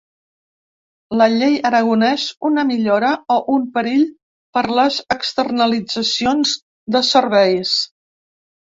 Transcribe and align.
La 1.21 1.27
‘llei 1.33 1.57
Aragonès’: 1.69 2.23
una 2.49 2.65
millora 2.71 3.13
o 3.37 3.39
un 3.59 3.69
perill 3.77 4.09
per 4.59 4.67
les 4.81 5.01
externalitzacions 5.19 6.59
de 6.99 7.07
serveis? 7.15 7.81